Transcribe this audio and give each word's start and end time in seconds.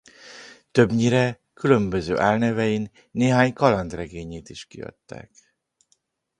Többnyire 0.71 1.39
különböző 1.53 2.17
álnevein 2.19 2.91
néhány 3.11 3.53
kalandregényét 3.53 4.49
is 4.49 4.65
kiadták. 4.65 5.31